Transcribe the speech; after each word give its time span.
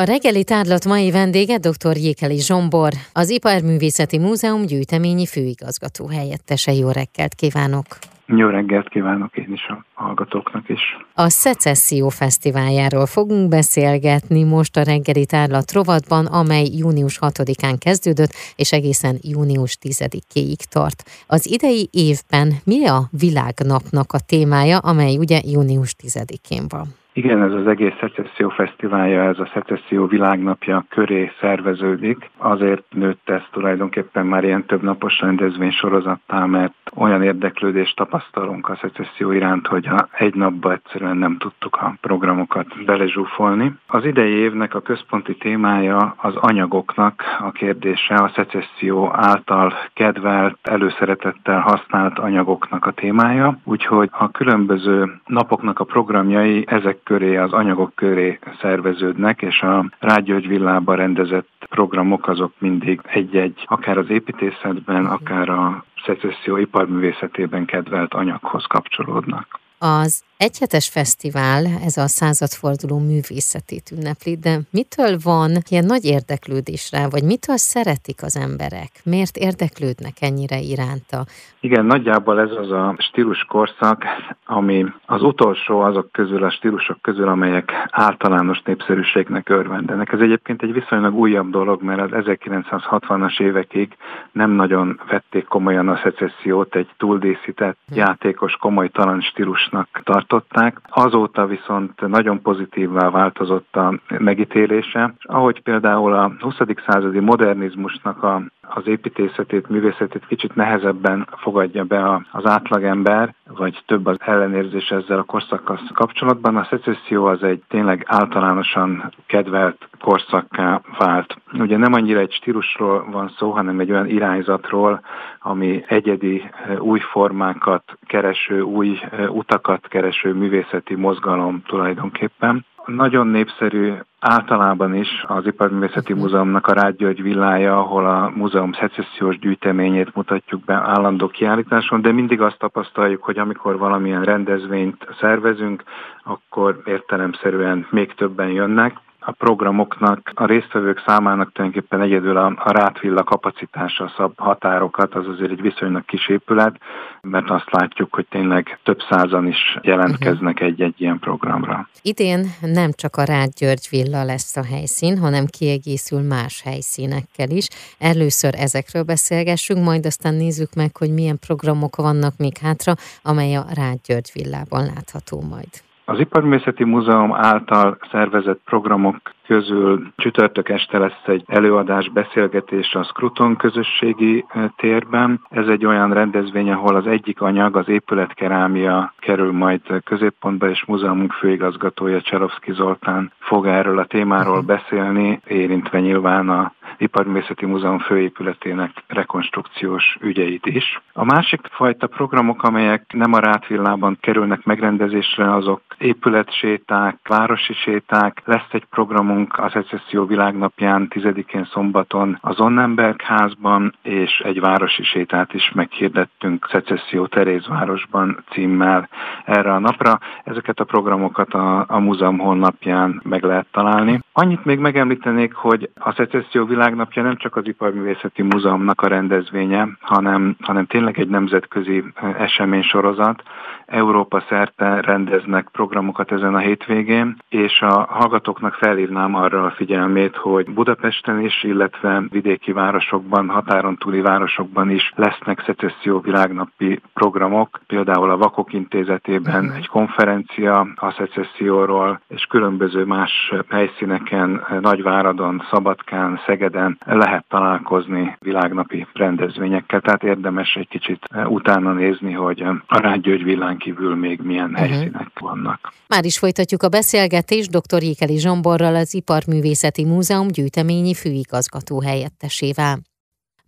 A 0.00 0.04
reggeli 0.04 0.44
tárlat 0.44 0.84
mai 0.84 1.10
vendége 1.10 1.58
dr. 1.58 1.96
Jékeli 1.96 2.38
Zsombor, 2.38 2.92
az 3.12 3.30
Iparművészeti 3.30 4.18
Múzeum 4.18 4.62
gyűjteményi 4.62 5.26
főigazgató 5.26 6.06
helyettese. 6.06 6.72
Jó 6.72 6.90
reggelt 6.90 7.34
kívánok! 7.34 7.84
Jó 8.26 8.48
reggelt 8.48 8.88
kívánok 8.88 9.36
én 9.36 9.52
is 9.52 9.66
a 9.68 9.84
hallgatóknak 9.94 10.68
is. 10.68 10.80
A 11.14 11.28
Szecesszió 11.28 12.08
Fesztiváljáról 12.08 13.06
fogunk 13.06 13.48
beszélgetni 13.48 14.42
most 14.44 14.76
a 14.76 14.82
reggeli 14.82 15.26
tárlat 15.26 15.72
rovatban, 15.72 16.26
amely 16.26 16.66
június 16.76 17.18
6-án 17.20 17.76
kezdődött, 17.78 18.32
és 18.56 18.72
egészen 18.72 19.18
június 19.22 19.78
10-ig 19.82 20.62
tart. 20.70 21.02
Az 21.26 21.46
idei 21.50 21.88
évben 21.92 22.52
mi 22.64 22.86
a 22.86 23.08
világnapnak 23.10 24.12
a 24.12 24.18
témája, 24.18 24.78
amely 24.78 25.16
ugye 25.16 25.40
június 25.44 25.94
10-én 26.02 26.64
van? 26.68 26.98
Igen, 27.22 27.42
ez 27.42 27.52
az 27.52 27.66
egész 27.66 27.92
Szecesszió 28.00 28.48
Fesztiválja, 28.48 29.22
ez 29.22 29.38
a 29.38 29.50
Szecesszió 29.54 30.06
világnapja 30.06 30.84
köré 30.88 31.30
szerveződik. 31.40 32.30
Azért 32.36 32.84
nőtt 32.90 33.28
ez 33.28 33.42
tulajdonképpen 33.50 34.26
már 34.26 34.44
ilyen 34.44 34.64
több 34.66 34.82
napos 34.82 35.20
rendezvény 35.20 35.70
sorozattá, 35.70 36.44
mert 36.44 36.72
olyan 36.94 37.22
érdeklődést 37.22 37.96
tapasztalunk 37.96 38.68
a 38.68 38.78
szecesszió 38.80 39.30
iránt, 39.30 39.66
hogy 39.66 39.88
egy 40.10 40.34
napba 40.34 40.72
egyszerűen 40.72 41.16
nem 41.16 41.36
tudtuk 41.36 41.76
a 41.76 41.94
programokat 42.00 42.84
belezsúfolni. 42.84 43.74
Az 43.86 44.04
idei 44.04 44.32
évnek 44.32 44.74
a 44.74 44.80
központi 44.80 45.36
témája 45.36 46.14
az 46.16 46.36
anyagoknak 46.36 47.22
a 47.38 47.50
kérdése, 47.50 48.14
a 48.14 48.32
szecesszió 48.34 49.10
által 49.12 49.74
kedvelt, 49.94 50.58
előszeretettel 50.62 51.60
használt 51.60 52.18
anyagoknak 52.18 52.86
a 52.86 52.92
témája, 52.92 53.58
úgyhogy 53.64 54.08
a 54.12 54.30
különböző 54.30 55.20
napoknak 55.26 55.80
a 55.80 55.84
programjai 55.84 56.64
ezek 56.66 57.02
köré, 57.10 57.36
az 57.36 57.52
anyagok 57.52 57.94
köré 57.94 58.38
szerveződnek, 58.60 59.42
és 59.42 59.60
a 59.60 59.84
Rágyörgy 59.98 60.48
villában 60.48 60.96
rendezett 60.96 61.66
programok 61.68 62.28
azok 62.28 62.52
mindig 62.58 63.00
egy-egy, 63.04 63.64
akár 63.66 63.98
az 63.98 64.10
építészetben, 64.10 65.06
akár 65.06 65.48
a 65.48 65.84
szecesszió 66.04 66.56
iparművészetében 66.56 67.64
kedvelt 67.64 68.14
anyaghoz 68.14 68.64
kapcsolódnak. 68.64 69.60
Az 69.78 70.24
egyhetes 70.46 70.88
fesztivál, 70.88 71.64
ez 71.86 71.96
a 71.96 72.06
századforduló 72.06 72.98
művészetét 72.98 73.90
ünnepli, 73.96 74.36
de 74.36 74.54
mitől 74.70 75.16
van 75.22 75.50
ilyen 75.70 75.84
nagy 75.84 76.04
érdeklődés 76.04 76.90
rá, 76.92 77.08
vagy 77.10 77.24
mitől 77.24 77.56
szeretik 77.56 78.22
az 78.22 78.36
emberek? 78.36 78.90
Miért 79.04 79.36
érdeklődnek 79.36 80.16
ennyire 80.20 80.58
iránta? 80.58 81.18
Igen, 81.60 81.84
nagyjából 81.84 82.40
ez 82.40 82.50
az 82.50 82.70
a 82.70 82.94
stílus 82.98 83.44
korszak, 83.48 84.04
ami 84.46 84.86
az 85.06 85.22
utolsó 85.22 85.80
azok 85.80 86.12
közül, 86.12 86.44
a 86.44 86.50
stílusok 86.50 87.02
közül, 87.02 87.28
amelyek 87.28 87.72
általános 87.90 88.62
népszerűségnek 88.64 89.48
örvendenek. 89.48 90.12
Ez 90.12 90.20
egyébként 90.20 90.62
egy 90.62 90.72
viszonylag 90.72 91.14
újabb 91.14 91.50
dolog, 91.50 91.82
mert 91.82 92.12
az 92.12 92.24
1960-as 92.24 93.40
évekig 93.40 93.96
nem 94.32 94.50
nagyon 94.50 95.00
vették 95.10 95.44
komolyan 95.44 95.88
a 95.88 96.00
szecessziót, 96.02 96.74
egy 96.74 96.88
túldészített, 96.96 97.76
hm. 97.88 97.96
játékos, 97.96 98.52
komolytalan 98.52 99.20
stílusnak 99.20 100.00
tart 100.04 100.29
tartották. 100.30 100.80
Azóta 100.88 101.46
viszont 101.46 102.00
nagyon 102.00 102.42
pozitívvá 102.42 103.10
változott 103.10 103.76
a 103.76 104.00
megítélése. 104.18 105.14
Ahogy 105.18 105.62
például 105.62 106.12
a 106.12 106.32
20. 106.40 106.54
századi 106.86 107.18
modernizmusnak 107.18 108.22
a 108.22 108.42
az 108.74 108.86
építészetét, 108.86 109.68
művészetét 109.68 110.26
kicsit 110.26 110.54
nehezebben 110.54 111.28
fogadja 111.36 111.84
be 111.84 112.20
az 112.32 112.46
átlagember, 112.46 113.34
vagy 113.48 113.82
több 113.86 114.06
az 114.06 114.16
ellenérzés 114.18 114.88
ezzel 114.88 115.18
a 115.18 115.22
korszakkal 115.22 115.80
kapcsolatban. 115.94 116.56
A 116.56 116.66
szecesszió 116.70 117.24
az 117.24 117.42
egy 117.42 117.62
tényleg 117.68 118.04
általánosan 118.06 119.12
kedvelt 119.26 119.88
korszakká 120.00 120.80
vált. 120.98 121.36
Ugye 121.52 121.76
nem 121.76 121.92
annyira 121.92 122.20
egy 122.20 122.32
stílusról 122.32 123.10
van 123.10 123.32
szó, 123.38 123.50
hanem 123.50 123.80
egy 123.80 123.90
olyan 123.90 124.08
irányzatról, 124.08 125.00
ami 125.40 125.84
egyedi 125.86 126.50
eh, 126.52 126.82
új 126.82 126.98
formákat 126.98 127.98
kereső, 128.06 128.60
új 128.60 128.98
eh, 129.10 129.34
utakat 129.34 129.88
kereső 129.88 130.32
művészeti 130.32 130.94
mozgalom 130.94 131.62
tulajdonképpen. 131.66 132.64
Nagyon 132.94 133.26
népszerű 133.26 133.92
általában 134.20 134.94
is 134.94 135.24
az 135.26 135.46
Iparművészeti 135.46 136.12
Múzeumnak 136.12 136.66
a 136.66 136.72
Rágygyörgy 136.72 137.22
villája, 137.22 137.78
ahol 137.78 138.06
a 138.06 138.32
múzeum 138.34 138.72
szecessziós 138.72 139.38
gyűjteményét 139.38 140.14
mutatjuk 140.14 140.64
be 140.64 140.74
állandó 140.74 141.28
kiállításon, 141.28 142.02
de 142.02 142.12
mindig 142.12 142.40
azt 142.40 142.58
tapasztaljuk, 142.58 143.22
hogy 143.22 143.38
amikor 143.38 143.78
valamilyen 143.78 144.24
rendezvényt 144.24 145.06
szervezünk, 145.20 145.82
akkor 146.22 146.82
értelemszerűen 146.84 147.86
még 147.90 148.14
többen 148.14 148.48
jönnek 148.48 149.00
a 149.20 149.32
programoknak, 149.32 150.30
a 150.34 150.46
résztvevők 150.46 151.02
számának 151.06 151.52
tulajdonképpen 151.52 152.00
egyedül 152.00 152.36
a, 152.36 152.52
a 152.56 152.72
rátvilla 152.72 153.22
kapacitása 153.22 154.12
szab 154.16 154.38
határokat, 154.38 155.14
az 155.14 155.26
azért 155.26 155.50
egy 155.50 155.60
viszonylag 155.60 156.04
kis 156.04 156.28
épület, 156.28 156.80
mert 157.22 157.50
azt 157.50 157.70
látjuk, 157.70 158.14
hogy 158.14 158.26
tényleg 158.30 158.78
több 158.82 158.98
százan 159.10 159.46
is 159.46 159.78
jelentkeznek 159.82 160.60
egy-egy 160.60 160.94
ilyen 161.00 161.18
programra. 161.18 161.88
Idén 162.02 162.46
nem 162.60 162.90
csak 162.92 163.16
a 163.16 163.24
Rád 163.24 163.48
György 163.58 163.86
villa 163.90 164.24
lesz 164.24 164.56
a 164.56 164.64
helyszín, 164.64 165.18
hanem 165.18 165.44
kiegészül 165.46 166.20
más 166.20 166.62
helyszínekkel 166.62 167.50
is. 167.50 167.68
Először 167.98 168.54
ezekről 168.54 169.02
beszélgessünk, 169.02 169.84
majd 169.84 170.06
aztán 170.06 170.34
nézzük 170.34 170.74
meg, 170.74 170.96
hogy 170.96 171.12
milyen 171.12 171.38
programok 171.46 171.96
vannak 171.96 172.36
még 172.36 172.58
hátra, 172.58 172.92
amely 173.22 173.54
a 173.54 173.64
Rád 173.74 173.98
György 174.06 174.30
villában 174.34 174.84
látható 174.84 175.40
majd. 175.40 175.89
Az 176.10 176.18
Iparművészeti 176.18 176.84
Múzeum 176.84 177.34
által 177.34 177.98
szervezett 178.10 178.60
programok 178.64 179.16
közül 179.46 180.12
csütörtök 180.16 180.68
este 180.68 180.98
lesz 180.98 181.22
egy 181.26 181.44
előadás, 181.46 182.08
beszélgetés 182.08 182.94
a 182.94 183.02
Scruton 183.02 183.56
közösségi 183.56 184.44
térben. 184.76 185.40
Ez 185.50 185.66
egy 185.66 185.86
olyan 185.86 186.12
rendezvény, 186.12 186.70
ahol 186.70 186.96
az 186.96 187.06
egyik 187.06 187.40
anyag, 187.40 187.76
az 187.76 187.88
épületkerámia 187.88 189.14
kerül 189.18 189.52
majd 189.52 189.80
középpontba, 190.04 190.68
és 190.68 190.84
múzeumunk 190.86 191.32
főigazgatója 191.32 192.20
Cserovszki 192.20 192.72
Zoltán 192.72 193.32
fog 193.38 193.66
erről 193.66 193.98
a 193.98 194.06
témáról 194.06 194.58
mhm. 194.58 194.66
beszélni, 194.66 195.40
érintve 195.46 196.00
nyilván 196.00 196.48
a 196.48 196.72
Iparművészeti 197.00 197.66
Múzeum 197.66 197.98
főépületének 197.98 198.90
rekonstrukciós 199.06 200.16
ügyeit 200.20 200.66
is. 200.66 201.00
A 201.12 201.24
másik 201.24 201.60
fajta 201.70 202.06
programok, 202.06 202.62
amelyek 202.62 203.04
nem 203.12 203.32
a 203.32 203.38
Rátvillában 203.38 204.18
kerülnek 204.20 204.64
megrendezésre, 204.64 205.54
azok 205.54 205.82
épületséták, 205.98 207.18
városi 207.28 207.74
séták. 207.74 208.42
Lesz 208.44 208.68
egy 208.70 208.84
programunk 208.84 209.58
a 209.58 209.70
Szecesszió 209.70 210.24
világnapján 210.26 211.08
10-én 211.10 211.68
szombaton 211.72 212.38
az 212.40 212.60
Onnenberg 212.60 213.22
házban, 213.22 213.94
és 214.02 214.42
egy 214.44 214.60
városi 214.60 215.02
sétát 215.02 215.54
is 215.54 215.72
meghirdettünk 215.74 216.68
Szecesszió 216.70 217.26
Terézvárosban 217.26 218.44
címmel 218.50 219.08
erre 219.44 219.72
a 219.72 219.78
napra. 219.78 220.18
Ezeket 220.44 220.80
a 220.80 220.84
programokat 220.84 221.54
a, 221.54 221.84
a 221.88 221.98
múzeum 221.98 222.38
honlapján 222.38 223.20
meg 223.24 223.42
lehet 223.42 223.66
találni. 223.70 224.20
Annyit 224.32 224.64
még 224.64 224.78
megemlítenék, 224.78 225.54
hogy 225.54 225.90
a 225.94 226.12
Szecesszió 226.12 226.64
világnapja 226.90 227.22
nem 227.22 227.36
csak 227.36 227.56
az 227.56 227.66
Iparművészeti 227.66 228.42
Múzeumnak 228.42 229.00
a 229.00 229.08
rendezvénye, 229.08 229.88
hanem, 230.00 230.56
hanem 230.60 230.86
tényleg 230.86 231.18
egy 231.18 231.28
nemzetközi 231.28 232.04
eseménysorozat. 232.38 233.42
Európa 233.86 234.44
szerte 234.48 235.00
rendeznek 235.00 235.68
programokat 235.72 236.32
ezen 236.32 236.54
a 236.54 236.58
hétvégén, 236.58 237.36
és 237.48 237.80
a 237.80 238.06
hallgatóknak 238.10 238.74
felhívnám 238.74 239.34
arra 239.34 239.64
a 239.64 239.70
figyelmét, 239.70 240.36
hogy 240.36 240.70
Budapesten 240.70 241.40
is, 241.40 241.62
illetve 241.62 242.22
vidéki 242.30 242.72
városokban, 242.72 243.48
határon 243.48 243.96
túli 243.96 244.20
városokban 244.20 244.90
is 244.90 245.12
lesznek 245.16 245.62
szecesszió 245.66 246.20
világnapi 246.20 247.00
programok, 247.14 247.80
például 247.86 248.30
a 248.30 248.36
Vakok 248.36 248.72
Intézetében 248.72 249.62
uh-huh. 249.64 249.76
egy 249.76 249.86
konferencia 249.88 250.86
a 250.94 251.10
szecesszióról, 251.10 252.20
és 252.28 252.44
különböző 252.44 253.04
más 253.04 253.52
helyszíneken, 253.68 254.62
Nagyváradon, 254.80 255.62
Szabadkán, 255.70 256.40
Szegeden 256.46 256.79
lehet 257.04 257.44
találkozni 257.48 258.36
világnapi 258.40 259.06
rendezvényekkel, 259.12 260.00
tehát 260.00 260.22
érdemes 260.22 260.74
egy 260.74 260.88
kicsit 260.88 261.26
utána 261.44 261.92
nézni, 261.92 262.32
hogy 262.32 262.62
a 262.86 263.00
Rágygyörgy 263.00 263.44
villán 263.44 263.76
kívül 263.76 264.14
még 264.14 264.40
milyen 264.40 264.70
uh-huh. 264.70 264.88
helyszínek 264.88 265.30
vannak. 265.38 265.92
Már 266.08 266.24
is 266.24 266.38
folytatjuk 266.38 266.82
a 266.82 266.88
beszélgetést 266.88 267.70
dr. 267.70 268.02
Jékeli 268.02 268.38
Zsomborral, 268.38 268.94
az 268.94 269.14
Iparművészeti 269.14 270.04
Múzeum 270.04 270.48
gyűjteményi 270.48 271.14
főigazgató 271.14 272.00
helyettesével. 272.00 272.98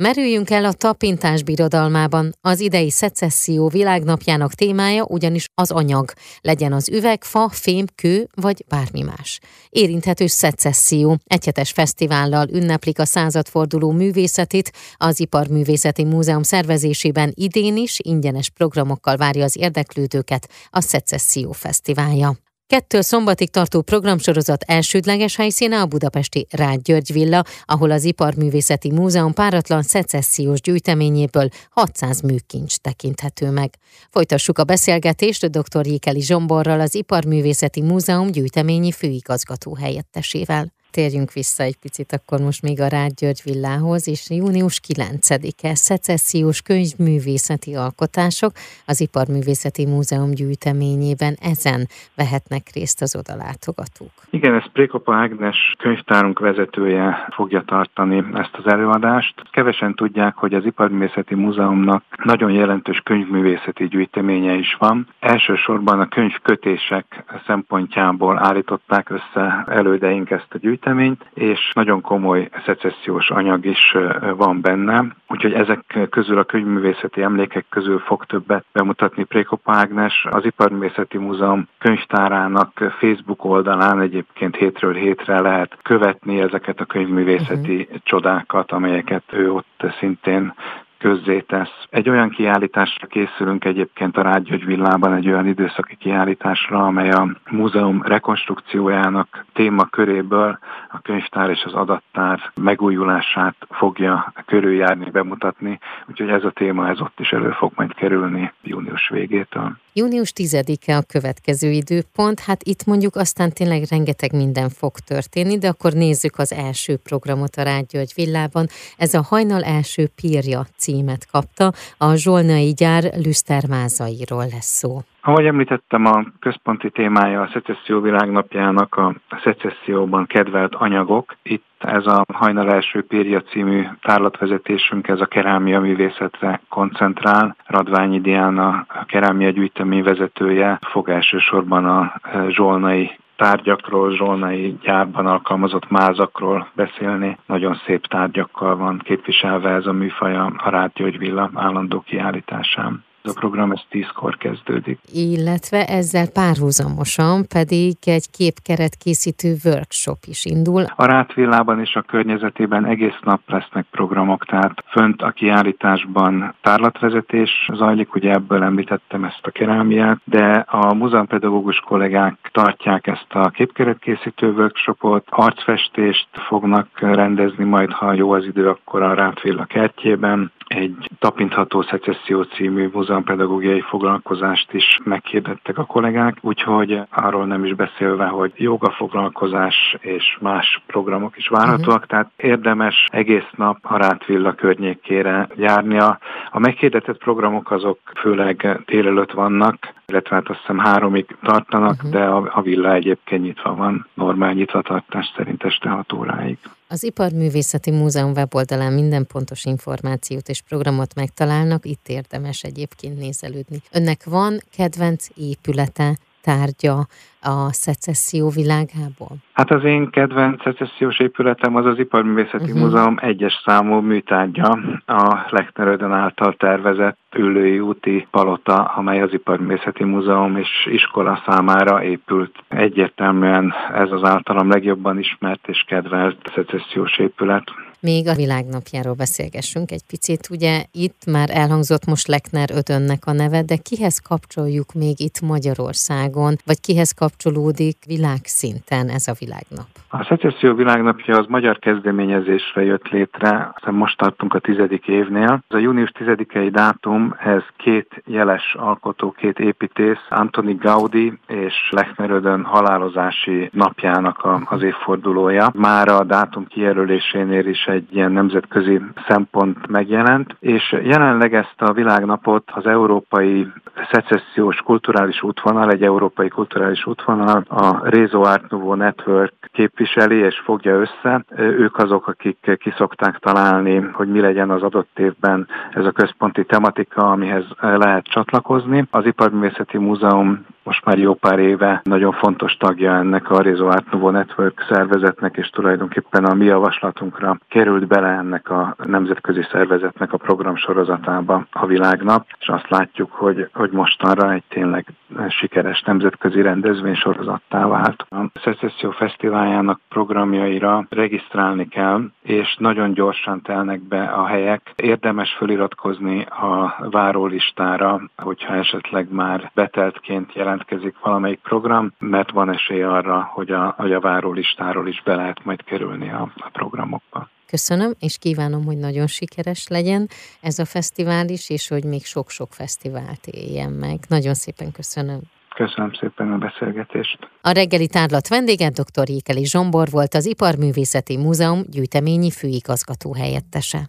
Merüljünk 0.02 0.50
el 0.50 0.64
a 0.64 0.72
tapintás 0.72 1.42
birodalmában. 1.42 2.32
Az 2.40 2.60
idei 2.60 2.90
szecesszió 2.90 3.68
világnapjának 3.68 4.54
témája 4.54 5.04
ugyanis 5.04 5.44
az 5.54 5.70
anyag, 5.70 6.12
legyen 6.40 6.72
az 6.72 6.88
üveg, 6.88 7.24
fa, 7.24 7.48
fém, 7.48 7.84
kő 7.94 8.28
vagy 8.34 8.64
bármi 8.68 9.02
más. 9.02 9.40
Érinthető 9.68 10.26
szecesszió. 10.26 11.18
Egyhetes 11.24 11.70
fesztivállal 11.70 12.48
ünneplik 12.48 12.98
a 12.98 13.04
századforduló 13.04 13.90
művészetét, 13.90 14.72
az 14.96 15.20
Iparművészeti 15.20 16.04
Múzeum 16.04 16.42
szervezésében 16.42 17.32
idén 17.34 17.76
is 17.76 17.98
ingyenes 18.02 18.50
programokkal 18.50 19.16
várja 19.16 19.44
az 19.44 19.56
érdeklődőket 19.56 20.50
a 20.70 20.80
Szecesszió 20.80 21.52
Fesztiválja. 21.52 22.36
Kettő 22.72 23.00
szombatig 23.00 23.50
tartó 23.50 23.82
programsorozat 23.82 24.62
elsődleges 24.62 25.36
helyszíne 25.36 25.80
a 25.80 25.86
budapesti 25.86 26.46
Rád 26.50 26.80
György 26.80 27.12
villa, 27.12 27.44
ahol 27.64 27.90
az 27.90 28.04
Iparművészeti 28.04 28.90
Múzeum 28.90 29.32
páratlan 29.32 29.82
szecessziós 29.82 30.60
gyűjteményéből 30.60 31.48
600 31.70 32.20
műkincs 32.20 32.76
tekinthető 32.76 33.50
meg. 33.50 33.74
Folytassuk 34.10 34.58
a 34.58 34.64
beszélgetést 34.64 35.50
dr. 35.50 35.86
Jékeli 35.86 36.22
Zsomborral, 36.22 36.80
az 36.80 36.94
Iparművészeti 36.94 37.82
Múzeum 37.82 38.30
gyűjteményi 38.30 38.92
főigazgató 38.92 39.74
helyettesével 39.74 40.72
térjünk 40.92 41.32
vissza 41.32 41.62
egy 41.62 41.78
picit 41.84 42.12
akkor 42.12 42.40
most 42.40 42.62
még 42.62 42.80
a 42.80 42.88
Rád 42.88 43.12
György 43.20 43.42
villához, 43.44 44.08
és 44.08 44.30
június 44.30 44.80
9-e 44.88 45.74
szecessziós 45.74 46.62
könyvművészeti 46.62 47.74
alkotások 47.74 48.52
az 48.86 49.00
Iparművészeti 49.00 49.86
Múzeum 49.86 50.30
gyűjteményében 50.30 51.34
ezen 51.52 51.80
vehetnek 52.16 52.62
részt 52.74 53.02
az 53.02 53.16
odalátogatók. 53.16 54.14
Igen, 54.30 54.54
ez 54.54 54.72
Prékopa 54.72 55.14
Ágnes 55.14 55.74
könyvtárunk 55.78 56.38
vezetője 56.38 57.28
fogja 57.34 57.62
tartani 57.66 58.24
ezt 58.34 58.54
az 58.62 58.72
előadást. 58.72 59.34
Kevesen 59.50 59.94
tudják, 59.94 60.36
hogy 60.36 60.54
az 60.54 60.64
Iparművészeti 60.64 61.34
Múzeumnak 61.34 62.04
nagyon 62.24 62.50
jelentős 62.50 63.00
könyvművészeti 63.04 63.88
gyűjteménye 63.88 64.54
is 64.54 64.76
van. 64.78 65.08
Elsősorban 65.20 66.00
a 66.00 66.08
könyvkötések 66.08 67.24
szempontjából 67.46 68.38
állították 68.38 69.10
össze 69.10 69.64
elődeink 69.66 70.30
ezt 70.30 70.46
a 70.48 70.58
gyűjteményt, 70.58 70.80
gyűjteményt, 70.82 71.24
és 71.34 71.70
nagyon 71.74 72.00
komoly 72.00 72.48
szecessziós 72.64 73.30
anyag 73.30 73.64
is 73.64 73.96
van 74.36 74.60
benne, 74.60 75.06
úgyhogy 75.28 75.52
ezek 75.52 76.08
közül 76.10 76.38
a 76.38 76.44
könyvművészeti 76.44 77.22
emlékek 77.22 77.64
közül 77.68 77.98
fog 77.98 78.24
többet 78.24 78.64
bemutatni 78.72 79.24
Prékop 79.24 79.60
Ágnes. 79.64 80.26
Az 80.30 80.44
Iparművészeti 80.44 81.18
Múzeum 81.18 81.68
könyvtárának 81.78 82.94
Facebook 82.98 83.44
oldalán 83.44 84.00
egyébként 84.00 84.56
hétről 84.56 84.94
hétre 84.94 85.40
lehet 85.40 85.78
követni 85.82 86.40
ezeket 86.40 86.80
a 86.80 86.84
könyvművészeti 86.84 87.76
uh-huh. 87.76 87.98
csodákat, 88.02 88.72
amelyeket 88.72 89.22
ő 89.32 89.52
ott 89.52 89.84
szintén 89.98 90.54
közzétesz. 91.02 91.86
Egy 91.90 92.08
olyan 92.08 92.30
kiállításra 92.30 93.06
készülünk 93.06 93.64
egyébként 93.64 94.16
a 94.16 94.22
Rágygyögy 94.22 94.64
villában, 94.64 95.14
egy 95.14 95.28
olyan 95.28 95.46
időszaki 95.46 95.96
kiállításra, 95.96 96.86
amely 96.86 97.10
a 97.10 97.36
múzeum 97.50 98.02
rekonstrukciójának 98.02 99.44
téma 99.52 99.84
köréből 99.84 100.58
a 100.90 101.00
könyvtár 101.00 101.50
és 101.50 101.62
az 101.64 101.72
adattár 101.72 102.52
megújulását 102.54 103.54
fogja 103.70 104.32
körüljárni, 104.46 105.10
bemutatni, 105.10 105.78
úgyhogy 106.08 106.28
ez 106.28 106.44
a 106.44 106.50
téma 106.50 106.88
ez 106.88 107.00
ott 107.00 107.20
is 107.20 107.32
elő 107.32 107.50
fog 107.50 107.72
majd 107.74 107.94
kerülni 107.94 108.52
június 108.62 109.08
végétől. 109.08 109.76
Június 109.94 110.32
10-e 110.36 110.96
a 110.96 111.02
következő 111.02 111.70
időpont, 111.70 112.40
hát 112.40 112.62
itt 112.62 112.84
mondjuk 112.86 113.16
aztán 113.16 113.52
tényleg 113.52 113.82
rengeteg 113.90 114.32
minden 114.32 114.68
fog 114.68 114.92
történni, 115.06 115.58
de 115.58 115.68
akkor 115.68 115.92
nézzük 115.92 116.38
az 116.38 116.52
első 116.52 116.96
programot 116.96 117.56
a 117.56 117.62
Rágygyögy 117.62 118.12
villában. 118.14 118.66
Ez 118.96 119.14
a 119.14 119.22
Hajnal 119.22 119.62
első 119.62 120.08
pírja 120.20 120.62
címet 120.92 121.26
kapta, 121.30 121.66
a 121.98 122.14
Zsolnai 122.14 122.72
gyár 122.72 123.02
lüsztermázairól 123.24 124.46
lesz 124.54 124.72
szó. 124.80 125.00
Ahogy 125.24 125.46
említettem, 125.46 126.06
a 126.06 126.24
központi 126.40 126.90
témája 126.90 127.40
a 127.40 127.50
szecesszió 127.52 128.00
világnapjának 128.00 128.94
a 128.96 129.14
szecesszióban 129.44 130.26
kedvelt 130.26 130.74
anyagok. 130.74 131.36
Itt 131.42 131.64
ez 131.78 132.06
a 132.06 132.24
Hajnal 132.32 132.72
első 132.72 133.04
pírja 133.06 133.40
című 133.42 133.86
tárlatvezetésünk, 134.02 135.08
ez 135.08 135.20
a 135.20 135.26
kerámia 135.26 135.80
művészetre 135.80 136.60
koncentrál. 136.68 137.56
Radványi 137.66 138.20
Diana, 138.20 138.68
a 138.88 139.04
kerámia 139.04 139.50
gyűjtemény 139.50 140.02
vezetője 140.02 140.78
fog 140.90 141.08
elsősorban 141.08 141.84
a 141.84 142.20
zsolnai 142.48 143.18
tárgyakról, 143.36 144.10
zsolnai 144.16 144.76
gyárban 144.82 145.26
alkalmazott 145.26 145.90
mázakról 145.90 146.68
beszélni. 146.74 147.38
Nagyon 147.46 147.80
szép 147.86 148.06
tárgyakkal 148.06 148.76
van 148.76 148.98
képviselve 149.04 149.70
ez 149.70 149.86
a 149.86 149.92
műfaj 149.92 150.36
a 150.36 150.52
Rád 150.64 151.18
Villa 151.18 151.50
állandó 151.54 152.00
kiállításán. 152.00 153.04
A 153.24 153.32
program 153.34 153.72
ez 153.72 153.80
tízkor 153.88 154.36
kezdődik. 154.36 154.98
Illetve 155.12 155.84
ezzel 155.84 156.26
párhuzamosan 156.32 157.46
pedig 157.48 157.96
egy 158.04 158.30
képkeret 158.30 158.94
készítő 158.94 159.54
workshop 159.64 160.18
is 160.26 160.44
indul. 160.44 160.84
A 160.96 161.04
Rátvillában 161.04 161.80
és 161.80 161.94
a 161.94 162.02
környezetében 162.02 162.86
egész 162.86 163.18
nap 163.22 163.40
lesznek 163.46 163.86
programok, 163.90 164.44
tehát 164.44 164.84
fönt 164.86 165.22
a 165.22 165.30
kiállításban 165.30 166.54
tárlatvezetés 166.60 167.68
zajlik, 167.72 168.14
ugye 168.14 168.32
ebből 168.32 168.62
említettem 168.62 169.24
ezt 169.24 169.40
a 169.42 169.50
kerámiát, 169.50 170.20
de 170.24 170.64
a 170.68 170.94
múzeumpedagógus 170.94 171.78
kollégák 171.78 172.50
tartják 172.52 173.06
ezt 173.06 173.26
a 173.28 173.48
képkeretkészítő 173.48 174.52
workshopot, 174.52 175.26
arcfestést 175.30 176.28
fognak 176.32 176.88
rendezni 177.00 177.64
majd, 177.64 177.90
ha 177.92 178.12
jó 178.12 178.32
az 178.32 178.44
idő, 178.44 178.68
akkor 178.68 179.02
a 179.02 179.14
Rátvilla 179.14 179.64
kertjében, 179.64 180.52
egy 180.74 181.10
tapintható 181.18 181.82
szecesszió 181.82 182.42
című 182.42 182.88
múzeumpedagógiai 182.92 183.80
foglalkozást 183.80 184.72
is 184.72 184.98
meghirdettek 185.04 185.78
a 185.78 185.84
kollégák, 185.84 186.36
úgyhogy 186.40 187.00
arról 187.10 187.46
nem 187.46 187.64
is 187.64 187.74
beszélve, 187.74 188.26
hogy 188.26 188.52
joga 188.56 188.90
foglalkozás 188.90 189.96
és 190.00 190.36
más 190.40 190.82
programok 190.86 191.36
is 191.36 191.48
várhatóak, 191.48 191.94
uh-huh. 191.94 192.06
tehát 192.06 192.30
érdemes 192.36 193.06
egész 193.10 193.50
nap 193.56 193.78
a 193.82 193.96
Rátvilla 193.96 194.52
környékére 194.52 195.48
járnia. 195.56 196.18
A 196.50 196.58
meghirdetett 196.58 197.18
programok 197.18 197.70
azok 197.70 197.98
főleg 198.20 198.82
délelőtt 198.86 199.32
vannak, 199.32 199.92
illetve 200.12 200.34
hát 200.36 200.48
azt 200.48 200.58
hiszem 200.58 200.78
háromig 200.78 201.36
tartanak, 201.42 201.94
uh-huh. 201.94 202.10
de 202.10 202.24
a, 202.24 202.50
a 202.54 202.62
villa 202.62 202.94
egyébként 202.94 203.42
nyitva 203.42 203.74
van, 203.74 204.06
normál 204.14 204.52
nyitvatartás 204.52 205.32
szerint 205.36 205.62
este 205.64 205.88
6 205.88 206.12
óráig. 206.12 206.58
Az 206.88 207.04
Iparművészeti 207.04 207.90
Múzeum 207.90 208.32
weboldalán 208.32 208.92
minden 208.92 209.26
pontos 209.26 209.64
információt 209.64 210.48
és 210.48 210.62
programot 210.68 211.14
megtalálnak, 211.14 211.86
itt 211.86 212.08
érdemes 212.08 212.62
egyébként 212.62 213.18
nézelődni. 213.18 213.76
Önnek 213.92 214.24
van 214.24 214.58
kedvenc 214.76 215.26
épülete, 215.34 216.16
tárgya 216.42 217.06
a 217.40 217.72
szecesszió 217.72 218.48
világából? 218.48 219.36
Hát 219.52 219.70
az 219.70 219.84
én 219.84 220.10
kedvenc 220.10 220.62
szecessziós 220.62 221.18
épületem 221.18 221.76
az 221.76 221.86
az 221.86 221.98
Iparművészeti 221.98 222.64
uh-huh. 222.64 222.80
Múzeum 222.80 223.16
egyes 223.20 223.62
számú 223.64 224.00
műtárgya, 224.00 224.78
a 225.06 225.46
Lechneröden 225.50 226.12
által 226.12 226.54
tervezett 226.54 227.18
ülői 227.36 227.80
úti 227.80 228.26
palota, 228.30 228.84
amely 228.84 229.22
az 229.22 229.32
Iparművészeti 229.32 230.04
Múzeum 230.04 230.56
és 230.56 230.88
iskola 230.90 231.42
számára 231.46 232.02
épült. 232.02 232.54
Egyértelműen 232.68 233.74
ez 233.94 234.10
az 234.10 234.24
általam 234.24 234.68
legjobban 234.68 235.18
ismert 235.18 235.68
és 235.68 235.84
kedvelt 235.86 236.36
szecessziós 236.54 237.18
épület 237.18 237.64
még 238.02 238.28
a 238.28 238.34
világnapjáról 238.34 239.14
beszélgessünk 239.14 239.90
egy 239.90 240.04
picit. 240.10 240.48
Ugye 240.50 240.84
itt 240.92 241.22
már 241.26 241.48
elhangzott 241.50 242.06
most 242.06 242.26
Lekner 242.26 242.70
ötönnek 242.74 243.26
a 243.26 243.32
neve, 243.32 243.62
de 243.62 243.76
kihez 243.76 244.18
kapcsoljuk 244.18 244.92
még 244.92 245.20
itt 245.20 245.40
Magyarországon, 245.40 246.54
vagy 246.66 246.80
kihez 246.80 247.12
kapcsolódik 247.12 247.96
világszinten 248.06 249.08
ez 249.08 249.28
a 249.28 249.34
világnap? 249.38 249.86
A 250.08 250.24
szecesszió 250.24 250.74
világnapja 250.74 251.38
az 251.38 251.46
magyar 251.48 251.78
kezdeményezésre 251.78 252.82
jött 252.84 253.08
létre, 253.08 253.70
aztán 253.74 253.94
most 253.94 254.18
tartunk 254.18 254.54
a 254.54 254.58
tizedik 254.58 255.06
évnél. 255.06 255.62
Ez 255.68 255.76
a 255.76 255.78
június 255.78 256.10
tizedikei 256.10 256.70
dátum, 256.70 257.34
ez 257.38 257.62
két 257.76 258.22
jeles 258.26 258.74
alkotó, 258.78 259.30
két 259.30 259.58
építész, 259.58 260.24
Antoni 260.30 260.74
Gaudi 260.74 261.38
és 261.46 261.74
Lechner 261.90 262.30
Ödön 262.30 262.62
halálozási 262.64 263.70
napjának 263.72 264.44
a, 264.44 264.60
az 264.64 264.82
évfordulója. 264.82 265.70
Már 265.74 266.08
a 266.08 266.24
dátum 266.24 266.66
kijelölésénél 266.66 267.66
is 267.66 267.86
egy 267.92 268.08
ilyen 268.10 268.32
nemzetközi 268.32 269.00
szempont 269.28 269.86
megjelent, 269.86 270.56
és 270.60 270.96
jelenleg 271.02 271.54
ezt 271.54 271.74
a 271.82 271.92
világnapot 271.92 272.70
az 272.74 272.86
európai 272.86 273.66
szecessziós 274.10 274.76
kulturális 274.76 275.42
útvonal, 275.42 275.90
egy 275.90 276.02
európai 276.02 276.48
kulturális 276.48 277.06
útvonal, 277.06 277.64
a 277.68 278.08
Rézo 278.08 278.40
Art 278.40 278.70
Nouveau 278.70 278.94
Network 278.94 279.52
képviseli 279.72 280.36
és 280.36 280.60
fogja 280.64 280.94
össze. 281.00 281.44
Ők 281.56 281.98
azok, 281.98 282.26
akik 282.26 282.76
kiszokták 282.78 283.38
találni, 283.38 283.98
hogy 284.12 284.28
mi 284.28 284.40
legyen 284.40 284.70
az 284.70 284.82
adott 284.82 285.18
évben 285.18 285.68
ez 285.94 286.04
a 286.04 286.10
központi 286.10 286.64
tematika, 286.64 287.30
amihez 287.30 287.64
lehet 287.80 288.24
csatlakozni. 288.24 289.06
Az 289.10 289.26
Iparművészeti 289.26 289.98
Múzeum 289.98 290.64
most 290.82 291.04
már 291.04 291.18
jó 291.18 291.34
pár 291.34 291.58
éve 291.58 292.00
nagyon 292.04 292.32
fontos 292.32 292.76
tagja 292.76 293.16
ennek 293.16 293.50
a 293.50 293.60
Rézo 293.60 293.86
Art 293.86 294.10
Nouveau 294.10 294.30
Network 294.30 294.84
szervezetnek, 294.88 295.56
és 295.56 295.70
tulajdonképpen 295.70 296.44
a 296.44 296.54
mi 296.54 296.64
javaslatunkra 296.64 297.58
került 297.68 298.06
bele 298.06 298.28
ennek 298.28 298.70
a 298.70 298.96
nemzetközi 299.04 299.66
szervezetnek 299.70 300.32
a 300.32 300.36
program 300.36 300.76
sorozatába 300.76 301.66
a 301.70 301.86
világnap, 301.86 302.46
és 302.58 302.68
azt 302.68 302.88
látjuk, 302.88 303.32
hogy, 303.32 303.68
hogy 303.72 303.90
mostanra 303.90 304.52
egy 304.52 304.64
tényleg 304.68 305.06
sikeres 305.48 306.02
nemzetközi 306.02 306.62
rendezvény 306.62 307.14
sorozattá 307.14 307.86
vált. 307.86 308.26
A 308.28 308.44
Szecesszió 308.64 309.10
Fesztiváljának 309.10 310.00
programjaira 310.08 311.06
regisztrálni 311.08 311.88
kell, 311.88 312.22
és 312.42 312.76
nagyon 312.78 313.12
gyorsan 313.12 313.62
telnek 313.62 314.00
be 314.00 314.22
a 314.22 314.46
helyek. 314.46 314.92
Érdemes 314.96 315.54
feliratkozni 315.58 316.42
a 316.42 316.96
várólistára, 317.10 318.20
hogyha 318.36 318.74
esetleg 318.74 319.32
már 319.32 319.70
beteltként 319.74 320.54
jelentkezik 320.72 321.18
valamelyik 321.18 321.60
program, 321.60 322.12
mert 322.18 322.50
van 322.50 322.70
esély 322.72 323.02
arra, 323.02 323.50
hogy 323.54 323.70
a, 323.70 323.94
hogy 323.96 324.12
a 324.12 324.20
várólistáról 324.20 325.08
is 325.08 325.22
be 325.24 325.34
lehet 325.34 325.64
majd 325.64 325.84
kerülni 325.84 326.30
a, 326.30 326.52
a 326.56 326.70
programokba. 326.72 327.48
Köszönöm, 327.66 328.12
és 328.18 328.38
kívánom, 328.38 328.84
hogy 328.84 328.96
nagyon 328.96 329.26
sikeres 329.26 329.88
legyen 329.88 330.26
ez 330.60 330.78
a 330.78 330.84
fesztivál 330.84 331.48
is, 331.48 331.70
és 331.70 331.88
hogy 331.88 332.04
még 332.04 332.24
sok-sok 332.24 332.72
fesztivált 332.72 333.46
éljen 333.46 333.92
meg. 333.92 334.18
Nagyon 334.28 334.54
szépen 334.54 334.92
köszönöm. 334.92 335.40
Köszönöm 335.74 336.12
szépen 336.12 336.52
a 336.52 336.58
beszélgetést. 336.58 337.38
A 337.62 337.70
reggeli 337.70 338.06
tárlat 338.06 338.48
vendége 338.48 338.90
dr. 338.90 339.28
Jékeli 339.28 339.64
Zsombor 339.64 340.08
volt 340.10 340.34
az 340.34 340.46
Iparművészeti 340.46 341.36
Múzeum 341.36 341.82
gyűjteményi 341.90 342.50
főigazgató 342.50 343.34
helyettese. 343.34 344.08